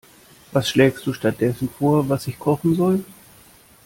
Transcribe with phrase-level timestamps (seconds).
[0.51, 3.05] Was schlägst du stattdessen vor, was ich kochen soll?